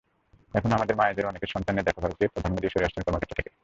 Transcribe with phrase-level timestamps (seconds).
[0.53, 3.51] এখনো আমাদের মায়েদের অনেকেই সন্তানের দেখভালকে প্রাধান্য দিয়ে সরে আসছেন কর্মক্ষেত্র থেকে।